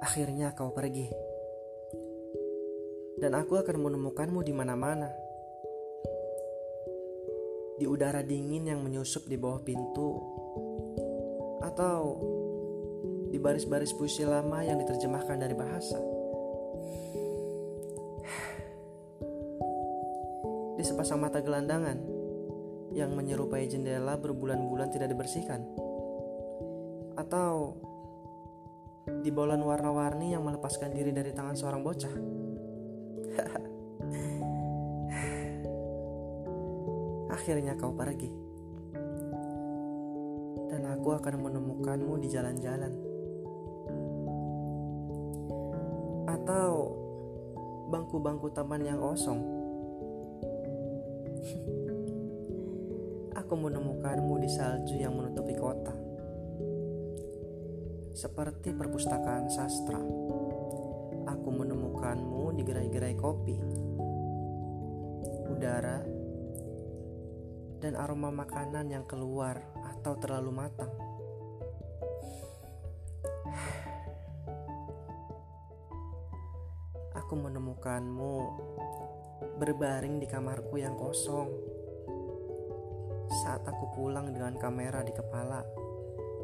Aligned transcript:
Akhirnya 0.00 0.56
kau 0.56 0.72
pergi. 0.72 1.12
Dan 3.20 3.36
aku 3.36 3.60
akan 3.60 3.76
menemukanmu 3.76 4.40
di 4.40 4.52
mana-mana. 4.56 5.12
Di 7.76 7.84
udara 7.84 8.24
dingin 8.24 8.72
yang 8.72 8.80
menyusup 8.80 9.28
di 9.28 9.36
bawah 9.36 9.60
pintu 9.60 10.16
atau 11.60 12.16
di 13.28 13.36
baris-baris 13.36 13.92
puisi 13.92 14.24
lama 14.24 14.64
yang 14.64 14.80
diterjemahkan 14.80 15.36
dari 15.36 15.52
bahasa. 15.52 16.00
Di 20.80 20.82
sepasang 20.88 21.20
mata 21.20 21.44
gelandangan 21.44 22.00
yang 22.96 23.12
menyerupai 23.12 23.68
jendela 23.68 24.16
berbulan-bulan 24.16 24.88
tidak 24.90 25.12
dibersihkan. 25.12 25.62
Atau 27.20 27.76
di 29.18 29.30
bolan 29.34 29.64
warna-warni 29.64 30.30
yang 30.36 30.46
melepaskan 30.46 30.94
diri 30.94 31.10
dari 31.10 31.34
tangan 31.34 31.56
seorang 31.56 31.82
bocah. 31.82 32.14
Akhirnya 37.40 37.74
kau 37.80 37.90
pergi. 37.96 38.30
Dan 40.70 40.86
aku 40.86 41.08
akan 41.16 41.34
menemukanmu 41.40 42.14
di 42.20 42.28
jalan-jalan. 42.30 42.92
Atau 46.30 46.94
bangku-bangku 47.90 48.54
taman 48.54 48.86
yang 48.86 49.02
kosong. 49.02 49.40
aku 53.50 53.56
menemukanmu 53.56 54.36
di 54.38 54.46
salju 54.52 55.00
yang 55.00 55.16
menutupi 55.16 55.56
kota 55.56 55.79
seperti 58.14 58.74
perpustakaan 58.74 59.46
sastra. 59.50 60.00
Aku 61.30 61.48
menemukanmu 61.54 62.58
di 62.58 62.62
gerai-gerai 62.66 63.14
kopi, 63.14 63.56
udara, 65.46 66.02
dan 67.80 67.92
aroma 67.96 68.28
makanan 68.34 68.92
yang 68.92 69.04
keluar 69.06 69.56
atau 69.86 70.18
terlalu 70.18 70.50
matang. 70.52 70.92
Aku 77.14 77.34
menemukanmu 77.38 78.34
berbaring 79.56 80.18
di 80.18 80.26
kamarku 80.26 80.82
yang 80.82 80.98
kosong 80.98 81.48
saat 83.30 83.62
aku 83.62 83.94
pulang 83.94 84.34
dengan 84.34 84.58
kamera 84.58 85.06
di 85.06 85.14
kepala 85.14 85.62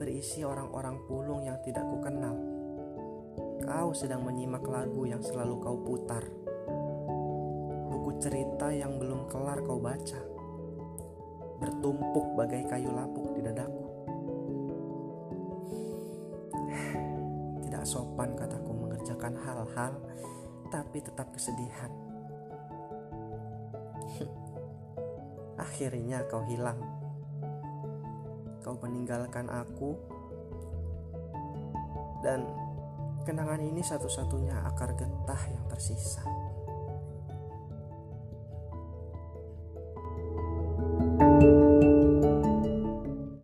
berisi 0.00 0.40
orang-orang 0.40 0.96
pulung 1.04 1.44
yang 1.44 1.60
tidak 1.60 1.84
kukenal. 1.84 2.32
Kau 3.60 3.92
sedang 3.92 4.24
menyimak 4.24 4.64
lagu 4.64 5.04
yang 5.04 5.20
selalu 5.20 5.60
kau 5.60 5.76
putar. 5.76 6.24
Buku 7.92 8.16
cerita 8.16 8.72
yang 8.72 8.96
belum 8.96 9.28
kelar 9.28 9.60
kau 9.60 9.76
baca. 9.76 10.16
Bertumpuk 11.60 12.32
bagai 12.32 12.64
kayu 12.64 12.88
lapuk 12.88 13.36
di 13.36 13.44
dadaku. 13.44 13.84
Tidak 17.68 17.84
sopan 17.84 18.32
kataku 18.32 18.72
mengerjakan 18.72 19.36
hal-hal 19.36 20.00
tapi 20.72 21.04
tetap 21.04 21.28
kesedihan. 21.36 21.92
Akhirnya 25.60 26.24
kau 26.24 26.40
hilang 26.48 26.99
kau 28.70 28.86
meninggalkan 28.86 29.50
aku 29.50 29.98
dan 32.22 32.46
kenangan 33.26 33.58
ini 33.58 33.82
satu-satunya 33.82 34.62
akar 34.62 34.94
getah 34.94 35.42
yang 35.50 35.66
tersisa. 35.66 36.19